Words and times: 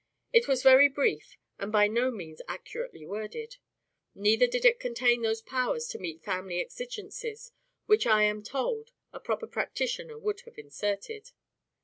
It 0.33 0.47
was 0.47 0.63
very 0.63 0.87
brief, 0.87 1.37
and 1.59 1.71
by 1.71 1.87
no 1.87 2.09
means 2.09 2.41
accurately 2.47 3.05
worded; 3.05 3.57
neither 4.15 4.47
did 4.47 4.65
it 4.65 4.79
contain 4.79 5.21
those 5.21 5.43
powers 5.43 5.87
to 5.89 5.99
meet 5.99 6.23
family 6.23 6.59
exigencies, 6.59 7.51
which 7.85 8.07
I 8.07 8.23
am 8.23 8.41
told 8.41 8.89
a 9.13 9.19
proper 9.19 9.45
practitioner 9.45 10.17
would 10.17 10.41
have 10.45 10.57
inserted. 10.57 11.29